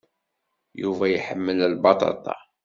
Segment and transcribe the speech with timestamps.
[0.81, 2.35] Yuba iḥemmel lbaṭaṭa.